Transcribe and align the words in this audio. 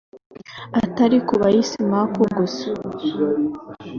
atari 0.83 1.17
ku 1.27 1.33
bayisimaku 1.41 2.21
gusa 2.37 2.67